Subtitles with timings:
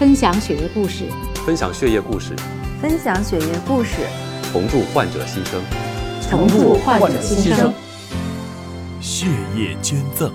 [0.00, 1.04] 分享血液故事，
[1.44, 2.34] 分享血液故事，
[2.80, 3.96] 分享血液故事，
[4.50, 5.60] 重铸患者新生，
[6.22, 7.70] 重铸患者新生。
[8.98, 10.32] 血液捐赠，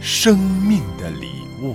[0.00, 1.26] 生命的礼
[1.60, 1.74] 物。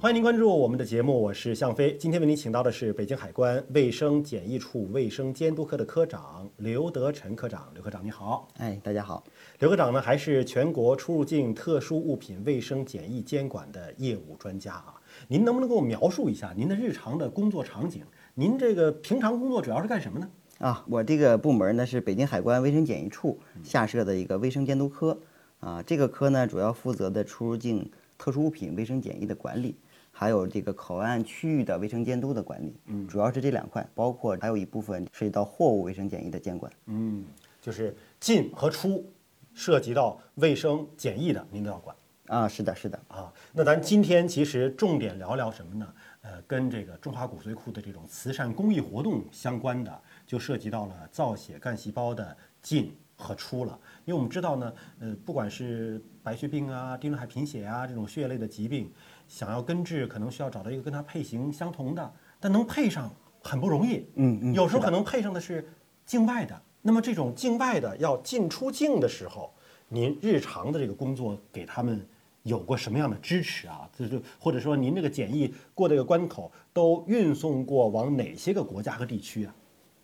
[0.00, 1.96] 欢迎您关注我们的节目，我是向飞。
[1.96, 7.68] 今天为您请到的是北京海关卫生检疫处卫生监督科的科长刘德臣科长。
[7.74, 8.46] 刘科长，你好。
[8.58, 9.24] 哎，大家好。
[9.58, 14.94] 刘科长呢，还是全国出入境特殊物品卫生检疫监管的业务专家啊。
[15.26, 18.04] 您能不能给我描述一下您的日常的工作场景？
[18.34, 20.30] 您这个平常工作主要是干什么呢？
[20.58, 25.18] 啊，我这个部门呢是北京海关卫生检疫处下设的一个卫生监督科
[25.58, 25.82] 啊。
[25.82, 29.76] 这个科呢主要负责的出入境特殊物品卫生检疫的管理，
[30.18, 32.74] 还有这个口岸区域的卫生监督的管理。
[32.86, 36.72] 嗯，主要是这两块，包括还有一部分涉及到货物卫生检疫的监管。
[36.86, 37.24] 嗯，
[37.62, 39.08] 就是进和出
[39.54, 41.94] 涉及到卫生检疫的，您都要管。
[42.26, 43.32] 啊，是的，是的啊。
[43.52, 45.86] 那咱今天其实重点聊聊什么呢？
[46.22, 53.78] 呃，跟这个中华骨髓库的这种慈善公益活动相关的，就涉及到了造血干细胞的进和出了。
[54.04, 58.90] 因为我们知道呢，呃，不管是白血病啊、地中海贫血啊这种血液类的疾病，
[59.28, 63.08] 想要根治，可能需要找到一个跟它配型相同的，但能配上
[63.40, 64.04] 很不容易。
[64.16, 64.54] 嗯嗯。
[64.54, 65.64] 有时候可能配上的是
[66.04, 69.54] 境外的，那么这种境外的要进出境的时候，
[69.88, 72.04] 您日常的这个工作给他们。
[72.44, 73.86] 有过什么样的支持啊？
[73.94, 79.54] 就是或者说您这个检疫过这个关口都运送过往哪些个国家和地区啊？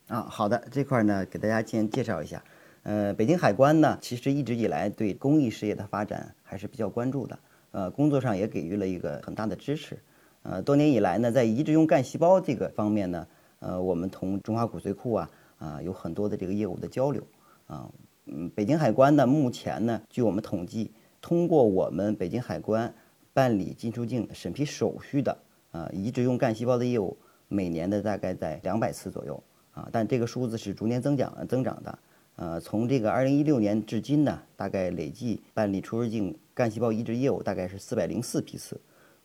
[0.08, 2.45] 啊，好的，这块呢给大家先介绍一下。
[2.83, 7.39] 呃，北京海关呢其实一直以来对公益事业的发展还是比较关注的，
[7.75, 9.98] 呃，工作上也给予了一个很大的支持。
[10.44, 13.27] 呃，多年以来呢，在移植用干细胞这个方面呢，
[13.58, 17.20] 呃，我们同中华骨髓库啊啊有很多的这个业务的交流
[17.67, 17.91] 啊。
[18.27, 20.92] 嗯，北京海关呢目前呢，据我们统计。
[21.20, 22.95] 通过我们北京海关
[23.33, 25.34] 办理进出境审批手续的
[25.72, 27.17] 啊移植用干细胞的业务，
[27.48, 31.98] 每年的大概在两百次左右啊，但这个数字是逐年增长增长的。
[32.36, 38.80] 呃，从这个二零一六年至今呢，大概累计办理出入境干细胞移植业务大概是四百零四批次，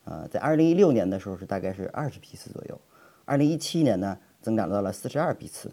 [0.06, 2.80] 呃，在二零一六年的时候是大概是二十批次左右，
[3.26, 5.72] 二零一七年呢增长到了四十二批次，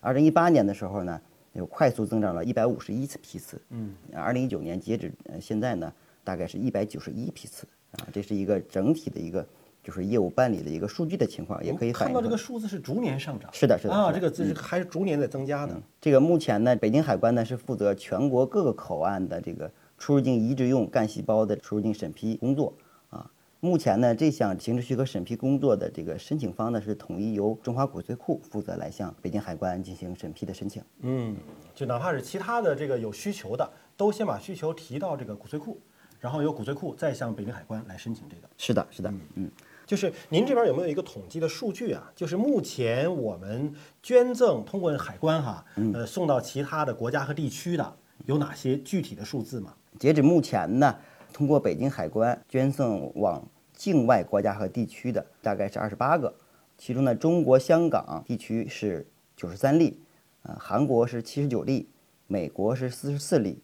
[0.00, 1.20] 二零一八年的时候呢。
[1.54, 7.66] 有快速增长了一百五十一次批次，嗯，二零一九年截止呃现在呢，大概是一百九十一批次。
[7.92, 9.44] 啊，这是一个整体的一个
[9.88, 15.74] 就是业务办理的一个数据的情况，也可以看到这个数字是逐年上涨，是的，是的啊，这个是还是逐年在增加的。
[15.98, 22.74] 这个目前呢，北京海关呢是负责全国各个口岸的这个出入境移植用干细胞的出入境审批工作
[23.08, 23.30] 啊。
[23.60, 30.82] 目前呢，这项行政许可审批工作的这个申请方呢，是统一由中华骨髓库负责来向北京海关进行审批的申请。
[31.00, 31.34] 嗯，
[31.74, 33.66] 就哪怕是其他的这个有需求的，
[33.96, 35.80] 都先把需求提到这个骨髓库，
[36.20, 38.42] 然后由骨髓库再向北京海关来申请这个。
[38.58, 39.50] 是的，是的，嗯，
[39.88, 42.12] 就是您这边有没有一个统计的数据啊？
[42.14, 49.74] 就是目前我们捐赠通过海关哈，呃，送到其他的国家和地区的有哪些具体的数字吗？
[49.98, 50.94] 截止目前呢？
[51.32, 56.34] 通过北京海关捐赠往境外国家和地区的大概是二十八个，
[56.76, 59.06] 其中呢，中国香港地区是
[59.36, 60.02] 九十三例，
[60.42, 61.88] 呃，韩国是七十九例，
[62.26, 63.62] 美国是四十四例，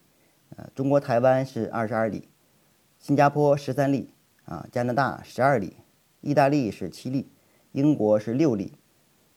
[0.55, 2.27] 呃，中国台湾是二十二例，
[2.97, 4.09] 新加坡十三例，
[4.45, 5.75] 啊，加拿大十二例，
[6.25, 7.29] 意大利是七例，
[7.71, 8.73] 英国是六例，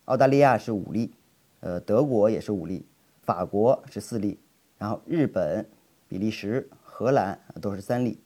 [0.06, 1.12] 澳大利亚是五例，
[1.60, 2.87] 呃，德国也是五例，
[3.21, 4.41] 法国是四例，
[4.78, 5.69] 然后日本、
[6.09, 6.69] 比利时。
[6.82, 8.19] 荷兰都是三例，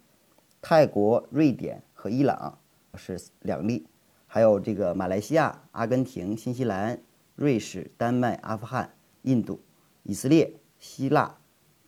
[0.62, 2.58] 泰国、瑞典和伊朗
[2.94, 3.86] 是两例，
[4.26, 6.98] 还有这个马来西亚、阿根廷、新西兰、
[7.34, 9.60] 瑞士、丹麦、阿富汗、印度、
[10.04, 11.36] 以色列、希腊、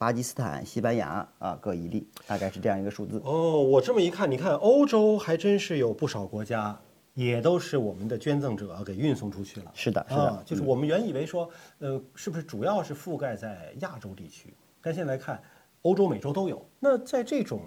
[0.04, 3.18] 巴基斯坦、西班牙啊各一例，大概是这样一个数字。
[3.24, 6.78] 哦，我这么一看，你看欧洲还真是有不少国家，
[7.14, 9.72] 也都是我们的捐赠者给运送出去了。
[9.72, 11.48] 是的，是的，就是我们原以为说，
[11.78, 14.52] 呃，是不是主要是覆盖在亚洲地区？
[14.82, 15.42] 但现在来看。
[15.84, 16.66] 欧洲、美洲都有。
[16.80, 17.60] 那在这种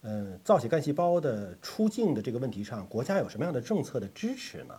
[0.00, 4.74] 呃造血干细胞的出境的这个问题上，国家有什么样的政策的支持呢？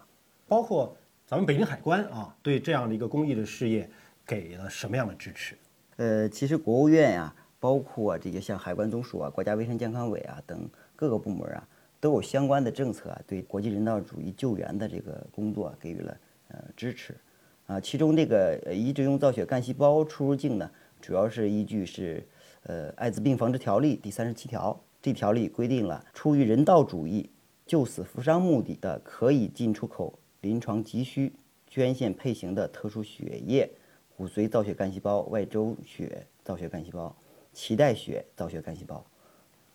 [0.45, 0.93] 包括
[1.25, 3.89] 咱们北京海关啊，对这样的一个公益的事业
[4.25, 5.57] 给了什么样的支持？
[5.97, 11.67] 呃，其实国务院呀，包括这些像海关总署啊、国家卫生健康委啊等各个部门啊，
[11.99, 16.17] 都有相关的政策啊，对国际人道主义救援的这个工作给予了
[16.47, 17.15] 呃支持。
[17.67, 22.23] 啊，其中这个移植用造血干细胞出入境呢，主要是依据是。
[22.65, 27.27] 呃，《艾滋病防治条例》第三十七条，这条例规定了出于人道主义
[27.65, 31.33] 救死扶伤目的的，可以进出口临床急需
[31.67, 33.67] 捐献配型的特殊血液、
[34.21, 37.15] 骨髓造血干细胞、外周血造血干细胞、
[37.55, 39.03] 脐带血造血干细胞，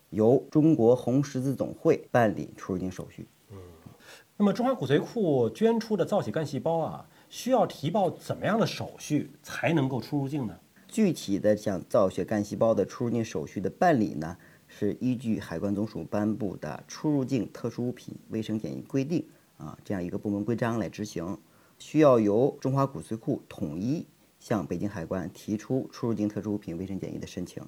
[0.09, 3.27] 由中国红十字总会办理出入境手续。
[3.51, 3.57] 嗯，
[4.37, 10.57] 那么中华骨髓库捐出的造血干细胞啊，需要提报怎么样的手续才能够出入境呢？
[10.87, 14.37] 具体的像造血干细胞的出入境手续的办理呢，
[14.69, 19.27] 是依据海关总署颁布的《出入境特殊物品卫生检疫规定》
[19.61, 21.37] 啊这样一个部门规章来执行，
[21.77, 24.07] 需要由中华骨髓库统一
[24.47, 27.61] 向北京海关提出出入境特殊物品卫生检疫的申请，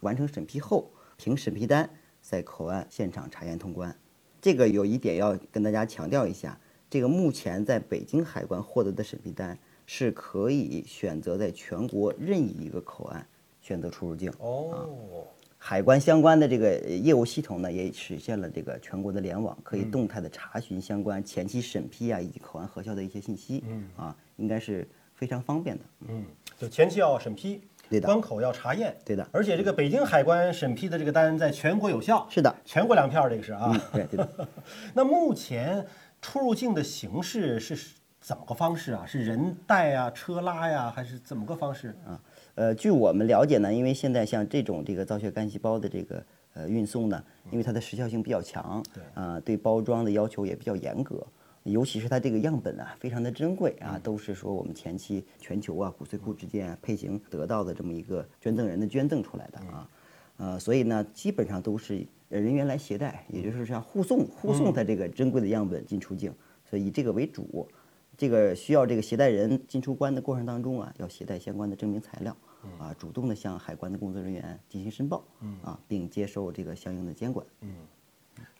[0.00, 1.90] 完成审批后，凭审批单
[2.22, 3.94] 在口岸现场查验通关。
[4.40, 13.26] 这个有一点要跟大家强调一下，这个目前在北京海关获得的审批单是可以选择在全国任意一个口岸
[13.60, 14.32] 选择出入境。
[14.38, 15.26] 哦，
[15.58, 23.62] 海关相关的这个呃业务系统呢，也实现了这个全国的联网，可以动态的查询相关前期审批啊以及口岸核销的一些信息。
[23.68, 24.88] 嗯啊，应该是
[25.24, 25.84] 非常方便的。
[26.08, 26.22] 嗯，
[26.58, 33.70] 就前期要审批，对的关口要查验，对的而且这个北京海关审批的这个单在全国有效，是的，全国粮票，这个是啊。
[33.72, 34.48] 嗯，对对的。
[34.92, 35.86] 那目前
[36.20, 37.74] 出入境的形式是
[38.20, 39.04] 怎么个方式啊？
[39.06, 41.96] 是人带啊，车拉呀，还是怎么个方式？
[42.06, 42.20] 啊，
[42.56, 46.22] 呃，据我们了解呢，因为现在像这种这个造血干细胞的这个
[46.52, 51.26] 呃运送呢，因为它的时效性比较强，对啊、对包装的要求也比较严格，
[51.72, 53.90] 尤其是它这个样本啊，非常的珍贵嗯。
[53.90, 59.68] 啊，都是说我们前期全球啊骨髓库之间啊配型得到的这么一个捐赠人的捐赠出来的嗯。
[59.68, 59.90] 啊，
[60.36, 66.32] 呃，所以呢，基本上都是呃人员来携带，也就是像护送护嗯送它这个珍贵的样本进出境，
[66.64, 67.68] 所以以这个为主。
[68.16, 72.36] 这个需要这个携带人进出关的过程当中啊，要携带相关的证明材料，
[72.78, 75.24] 啊，主动的向海关的工作人员进行申报，
[75.64, 77.44] 啊，并接受这个相应的监管。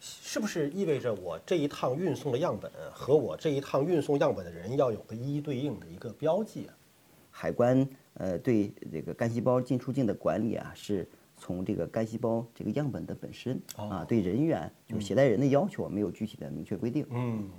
[0.00, 6.74] 是不是意味着我这一趟运送的样本和我这一趟运送样本的人要有个一一对应的一个标记啊？
[7.30, 17.04] 海关呃对这个干细胞进出境的管理啊，是从这个干细胞这个样本的本身啊，对人员就是携带人的要求没有具体的明确规定。
[17.10, 17.50] 嗯，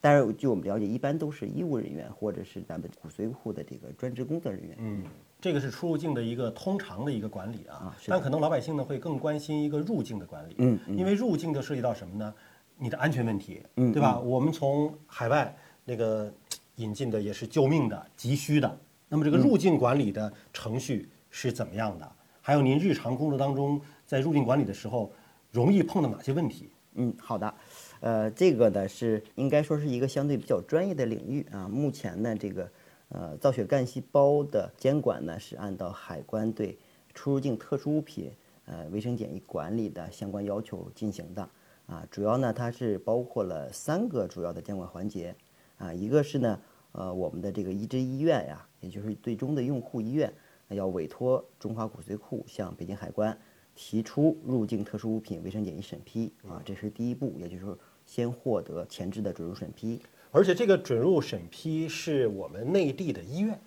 [0.00, 4.76] 但是据我们了解，一般都是医务人员或者是咱们骨髓库的这个专职工作人员。
[4.80, 5.04] 嗯，
[5.42, 12.32] 这个是出入境的一个通常的一个管理啊但可能老百姓呢会更关心一个入境的管理，嗯因为入境就涉及到什么呢？
[12.78, 14.20] 你的安全问题，嗯对吧？
[14.20, 15.54] 我们从海外
[15.84, 16.32] 那个
[16.76, 18.78] 引进的也是救命的、急需的，
[19.08, 22.10] 那么这个入境管理的程序是怎么样的？
[22.40, 25.12] 还有您日常工作当中在入境管理的时候，
[25.50, 26.70] 容易碰到哪些问题？
[26.94, 27.54] 嗯，好的，
[28.00, 31.66] 呃，这个呢是应该说是一个相对比较专业的领域啊。
[31.68, 32.70] 目前呢，这个
[33.12, 36.78] 呃造血干细胞的监管呢是按照海关对
[37.14, 38.32] 出入境特殊物品
[38.64, 41.48] 呃卫生检疫管理的相关要求进行的
[41.86, 42.06] 啊。
[42.10, 45.34] 主要呢它是包括了三个主要的监管环节
[45.76, 46.58] 啊，一个是呢
[46.92, 50.32] 呃我们的这个移植医院呀，也就是最终的用户医院，
[50.68, 53.36] 要委托中华骨髓库向北京海关
[53.74, 57.76] 提出入境特殊物品卫生检疫审批啊，这是第一步，也就是
[58.06, 60.00] 先获得前置的准入审批。
[60.34, 63.60] 而且这个准入审批是我们内地的医院，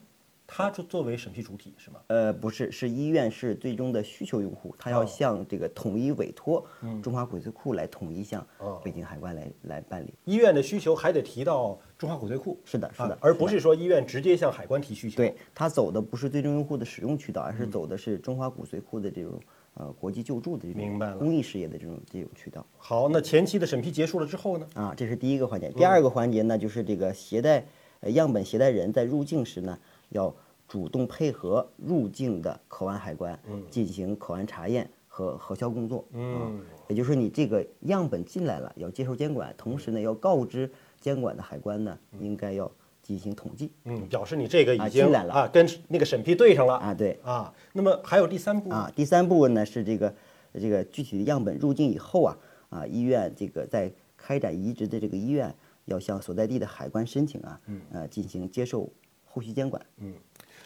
[0.47, 1.99] 它作作为审批主体是吗？
[2.07, 6.65] 呃，不是，是医院是最终的需求用户，他要哦向这个统一委托
[7.03, 10.11] 中华骨髓库来统一向哦北京海关来来办理。
[10.23, 15.17] 医院的需求还得提到中华骨髓库，是的，是的啊，，而不是说医院直接向海关提需求。
[15.17, 19.39] 对，他走的不是最终用户的使用渠道，而嗯是走的是中华骨髓库的这种
[19.75, 22.65] 呃国际救助的这种公益事业的这种这种渠道。
[22.77, 24.67] 好，那前期的审批结束了之后呢？
[24.73, 25.69] 啊，这是第一个环节。
[25.69, 27.65] 第二个环节呢，就是这个携带
[27.99, 29.77] 呃样本携带人在入境时呢，
[30.09, 30.33] 要
[30.67, 36.03] 主动配合入境的口岸海关，进行口岸查验和核销工作。
[36.13, 42.71] 嗯，也就是说你这个样本进来了，要接受监管，同时呢，要告知监管的海关呢，应该要
[43.05, 43.71] 进行统计。
[43.83, 47.19] 嗯，表示你这个已啊经进来了啊，跟那个审批对上了啊，对。
[47.23, 47.53] 啊。
[47.71, 50.13] 那么还有第三步啊，第三步分呢是这个
[50.59, 52.37] 这个具体的样本入境以后啊
[52.69, 55.53] 啊，医院这个在开展移植的这个医院
[55.85, 58.91] 要向所在地的海关申请啊，呃进行接受
[59.23, 59.79] 后续监管。
[59.97, 60.11] 嗯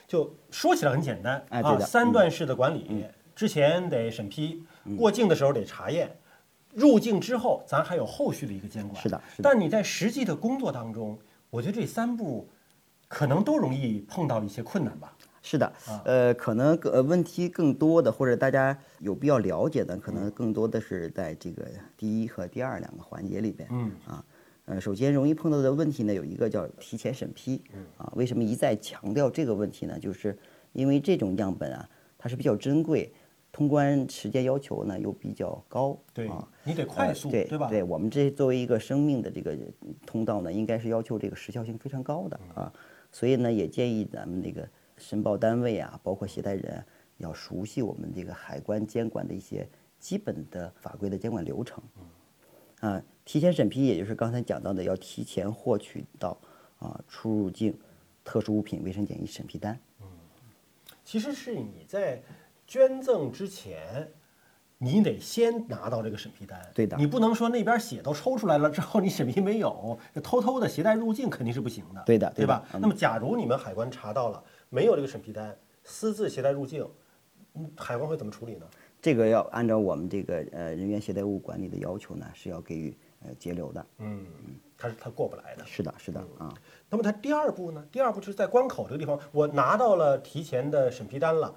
[0.08, 3.06] 就说起来很简单啊，哎对的三段式的管理，
[3.36, 4.64] 之前得审批，
[4.98, 6.10] 过境的时候得查验，
[6.74, 9.00] 入境之后咱还有后续的一个监管。
[9.00, 11.16] 是的是的但你在实际的工作当中，
[11.50, 12.48] 我觉得这三步
[13.08, 15.16] 可能都容易碰到一些困难吧。
[15.42, 21.66] 是的，呃，可能更呃问题更多的，或者大家有必要了解的，可能更多的是在这个
[21.98, 23.68] 第一和第二两个环节里边。
[23.72, 24.24] 嗯啊，
[24.66, 27.64] 呃，首先容易碰到的问题呢，有一个叫提前审批。
[27.98, 29.98] 啊，为什么一再强调这个问题呢？
[29.98, 30.38] 就是
[30.74, 33.12] 因为这种样本啊，它是比较珍贵，
[33.52, 35.98] 通关时间要求呢又比较高。
[36.14, 37.68] 对啊，你得快速，呃对吧？
[37.68, 39.58] 对我们这作为一个生命的这个
[40.06, 42.72] 通道呢，应该是要求这个时效性非常高的啊，
[43.12, 46.86] 所以呢，也建议咱们这个申报单位啊，包括携带人啊
[47.18, 49.68] 要熟悉我们这个海关监管的一些
[50.00, 51.84] 基本的法规的监管流程。
[52.82, 56.38] 啊，提前审批也就是刚才讲到的，要提前获取到
[56.78, 57.78] 啊出入境
[58.24, 59.78] 特殊物品卫生检疫审批单。
[61.04, 62.22] 其实是你在
[62.70, 64.08] 捐赠之前，
[64.78, 66.62] 你得先拿到这个审批单。
[66.76, 72.04] 对的你不能说那边血都抽出来了之后你审批没有，偷偷的携带入境肯定是不行的。
[72.06, 72.64] 对的对吧？
[72.74, 76.88] 嗯那么假如你们海关查到了没有这个审批单，私自携带入境，
[77.56, 78.68] 嗯海关会怎么处理呢？
[79.02, 83.84] 这个要按照我们这个呃人员携带物管理的要求呢，是要给予呃截留的。
[83.98, 84.28] 嗯，
[84.78, 85.66] 他是他过不来的。
[85.66, 86.54] 是的，是的啊。
[86.88, 87.84] 那么它第二步呢？
[87.92, 91.52] 第二步就是在关口这个地方，我拿到了提前的审批单了。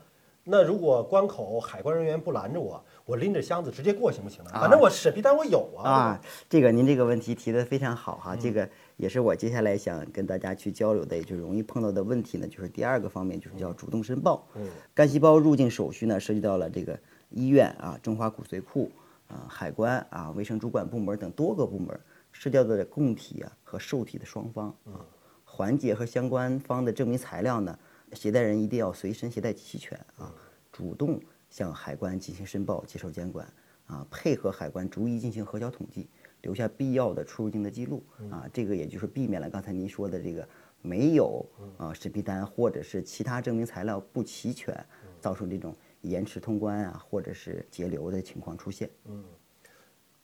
[0.44, 4.50] 那如果关口海关人员不拦着我，我拎着箱子直接过行不行呢？
[4.54, 5.90] 反正我审批单我有啊。
[5.90, 14.44] 啊，这个您这个问题提的非常好嗯哈，这个也是我接下来想跟大家去交流的，也就是容易碰到的问题呢，就是第二个方面就是叫主动申报。
[14.56, 16.98] 嗯，干细胞入境手续呢，涉及到了这个
[17.30, 18.90] 医院啊、中华骨髓库
[19.28, 21.88] 啊、海关啊、卫生主管部门等多个部门，
[22.32, 25.06] 涉及到的供体啊和受体的双方啊，
[25.44, 27.78] 环节和相关方的证明材料呢，
[28.14, 30.34] 携带人一定要随身携带齐全啊，
[30.70, 33.46] 主动向海关进行申报、接受监管
[33.86, 36.08] 啊，配合海关逐一进行核销统计，
[36.42, 40.48] 留下必要的出入境的记录啊，这个也就是避免了刚才您说的这个
[40.80, 44.74] 没有啊审批单或者是其他证明材料不齐全，
[45.20, 48.90] 造成这种延迟通关啊或者是截留的情况出现。
[49.04, 49.24] 嗯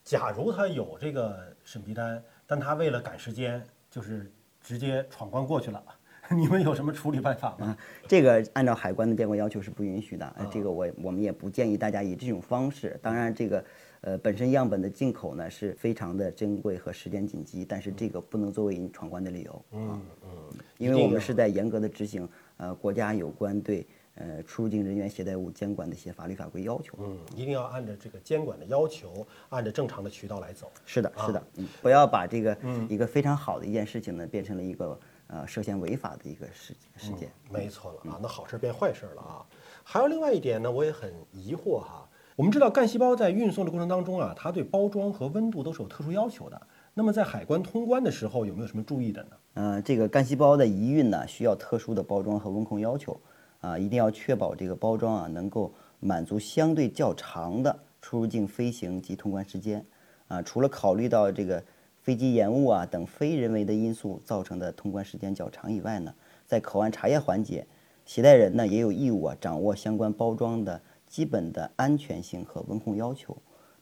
[0.02, 5.85] 假如他有这个审批单，但他为了赶时间，就是直接闯关过去了，
[6.37, 7.76] 你们有什么处理办法吗？
[8.06, 12.99] 这个按照海关的监管要求是不允许的，呃这个我我们也不建议大家以这种方式。
[13.02, 13.64] 当然，这个
[14.02, 20.30] 呃本身样本的进口呢是非常的珍贵和时间紧急，但是这个不能作为你闯关的理由啊，嗯
[20.76, 26.97] 因为我们是在严格的执行呃国家有关对呃出入境人员携带物监管的一些法律法规要求。
[27.00, 30.70] 嗯，一定要按照这个监管的要求，按照正常的渠道来走。
[30.85, 32.56] 是的，是的，嗯，不要把这个
[32.88, 37.30] 一个非常好的一件事情呢，变成了一个呃涉嫌违法的一个事事件。
[37.50, 39.47] 没错了啊，那好事变坏事了啊。
[39.85, 42.06] 还有另外一点呢，我也很疑惑哈。
[42.37, 46.61] 我们知道干细胞在运送的过程当中啊，它对包装和温度都是有特殊要求的。
[46.94, 49.30] 那么在海关通关的时候，有没有什么注意的呢？
[49.54, 53.20] 呃，这个干细胞的移运呢，需要特殊的包装和温控要求，
[53.61, 59.85] 啊，一定要确保这个包装啊能够满足相对较长的出入境飞行及通关时间，
[60.28, 61.62] 啊，除了考虑到这个
[62.09, 66.15] 飞机延误啊等非人为的因素造成的通关时间较长以外呢，
[66.47, 67.67] 在口岸查验环节，
[68.07, 73.37] 携带人呢也有义务啊掌握相关包装的基本的安全性和温控要求，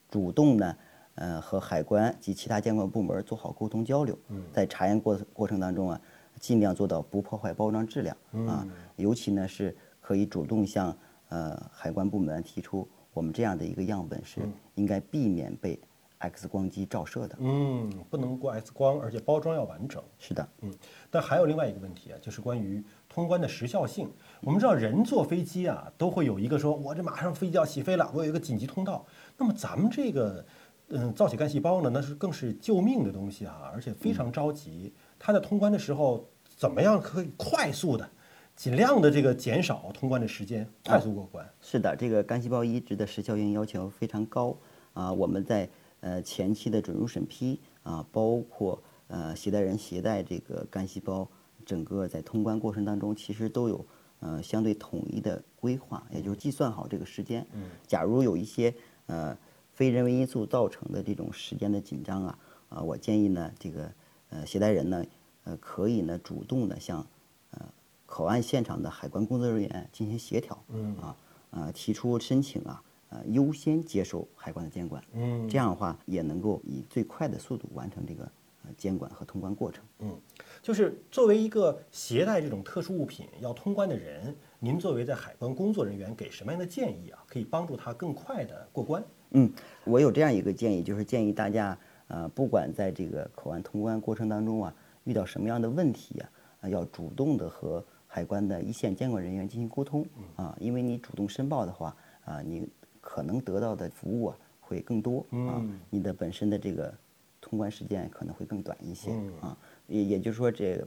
[0.09, 0.75] 主动呢，
[1.15, 4.19] 呃和海关及其他监管部门做好沟通交流，
[4.51, 6.01] 在查验过过程当中啊，
[6.37, 8.67] 尽量做到不破坏包装质量啊，
[8.97, 10.93] 尤其呢是可以主动向
[11.29, 14.41] 呃海关部门提出，我们这样的一个样本是
[14.75, 15.79] 应该避免被
[16.19, 17.37] X 光机照射的。
[17.39, 20.03] 嗯，不能过 X 光，而且包装要完整。
[20.17, 20.73] 是的，嗯，
[21.09, 24.09] 但还有另外一个问题啊，就是关于通关的时效性。
[24.41, 29.05] 我们知道人坐飞机啊，都会有一个说，我这马上飞机要起飞了，我有一个紧急通道。
[29.37, 30.45] 那么咱们这个，
[30.89, 34.93] 嗯，造血干细胞呢，那是更是救命的东西啊，而且非常着急。
[35.19, 38.09] 它在通关的时候，怎么样可以快速的、
[38.55, 41.47] 尽量的这个减少通关的时间，快速过关？
[41.61, 44.57] 是的，这个干细胞移植的时效性要求非常高
[44.93, 45.13] 啊。
[45.13, 45.69] 我们在
[46.07, 51.27] 呃前期的准入审批啊，包括呃携带人携带这个干细胞，
[51.65, 53.85] 整个在通关过程当中，其实都有
[54.21, 57.45] 呃相对统一的规划，也就是计算好这个时间。
[57.51, 58.73] 嗯，假如有一些
[59.07, 59.37] 呃
[59.73, 63.91] 非人为因素造成的这种时间的紧张啊，啊，我建议呢，这个
[64.29, 65.03] 呃携带人呢，
[65.43, 67.05] 呃可以呢主动的向
[67.51, 67.65] 呃
[68.05, 71.15] 口岸现场的海关工作人员进行协调，嗯啊
[71.51, 78.23] 呃提出申请啊，呃优先接受海关的监管，嗯这样的话也能够以最快的速度完成这个
[78.63, 79.83] 呃监管和通关过程。
[79.99, 80.19] 嗯
[80.61, 89.01] 就是作为一个携带这种特殊物品要通关的人，您作为在海关工作人员，给什么样的建议啊，可以帮助他更快的过关？
[89.31, 89.49] 嗯，
[89.85, 94.73] 我有这样一个建议，就是建议大家，呃，不管在这个口岸通关过程当中啊，
[95.05, 96.29] 遇到什么样的问题啊，
[96.61, 101.95] 啊要主动的和海关的一线监管人员进行沟通啊，因为你主动申报的话
[102.25, 102.67] 啊，你
[103.07, 106.93] 可能得到的服务啊会更多啊，你的本身的这个
[107.39, 110.85] 通关时间可能会更短一些啊，也也就是说，这个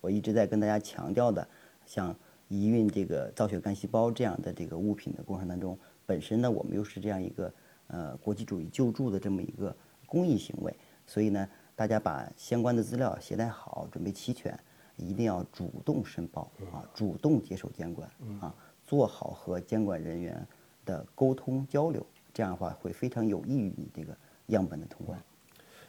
[0.00, 1.46] 我一直在跟大家强调的，
[1.84, 2.14] 像
[2.46, 7.52] 移运这个造血干细胞这样的这个物品的过程当中，本身呢，我们又是这样一个
[7.88, 9.74] 呃国际主义救助的这么一个
[10.06, 10.72] 公益行为，
[11.08, 14.56] 所以呢，大家把相关的资料携带好，准备齐全，
[14.96, 18.08] 一定要主动申报啊，主动接受监管。
[18.40, 18.54] 啊，
[18.86, 20.46] 做好和监管人员
[20.88, 24.16] 的沟通交流，这样的话会非常有益于你这个
[24.46, 25.22] 样本的通关。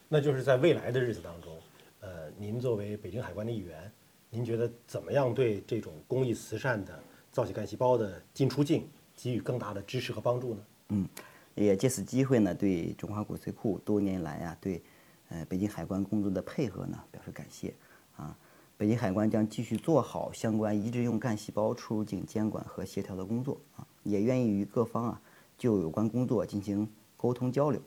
[0.10, 1.58] 那就是在未来的日子当中，
[2.02, 3.90] 呃，您作为北京海关的一员，
[4.30, 7.00] 您觉得怎么样对这种公益慈善的
[7.32, 10.62] 造血干细胞的进出境给予更大的支持和帮助呢？
[10.90, 11.08] 嗯，
[11.56, 14.84] 也借此机会呢，对中华骨髓库多年来啊，对
[15.30, 17.74] 呃北京海关工作的配合呢表示感谢
[18.18, 18.36] 啊。
[18.78, 25.22] 北京海关将继续做好相关移植用干细胞出入境监管和协调的工作啊，也愿意与各方啊
[25.58, 27.82] 就有关工作进行沟通交流，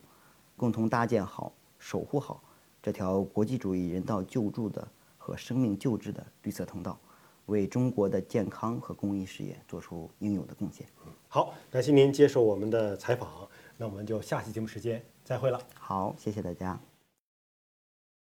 [0.57, 2.43] 共同搭建好、守护好
[2.83, 6.99] 这条国际主义人道救助的和生命救治的绿色通道，
[7.47, 10.87] 为中国的健康和公益事业做出应有的贡献。
[11.29, 13.29] 好，感谢您接受我们的采访，
[13.77, 15.59] 那我们就下期节目时间再会了。
[15.75, 16.92] 好，谢谢大家。